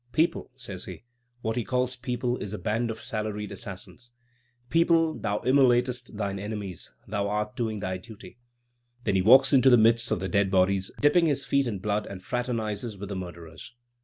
[0.13, 1.03] "People," says he
[1.41, 4.13] what he calls people is a band of salaried assassins
[4.71, 8.39] "people, thou immolatest thine enemies, thou art doing thy duty."
[9.03, 12.07] Then he walks into the midst of the dead bodies, dipping his feet in blood,
[12.07, 13.75] and fraternizes with the murderers.